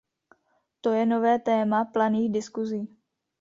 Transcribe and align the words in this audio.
To 0.81 0.93
je 0.97 1.05
nové 1.05 1.39
téma 1.39 1.85
planých 1.85 2.31
diskuzí. 2.31 2.87